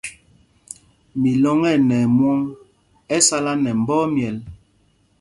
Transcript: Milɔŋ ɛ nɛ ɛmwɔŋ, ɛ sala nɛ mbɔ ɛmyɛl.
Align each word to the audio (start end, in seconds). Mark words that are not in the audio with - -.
Milɔŋ 1.21 1.59
ɛ 1.71 1.73
nɛ 1.87 1.97
ɛmwɔŋ, 2.05 2.39
ɛ 3.15 3.17
sala 3.27 3.51
nɛ 3.63 3.71
mbɔ 3.81 3.95
ɛmyɛl. 4.05 4.35